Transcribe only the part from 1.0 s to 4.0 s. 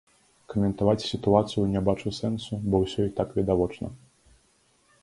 сітуацыю не бачу сэнсу, бо ўсё і так відавочна.